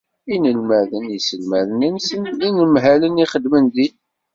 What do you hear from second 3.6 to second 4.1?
dinna.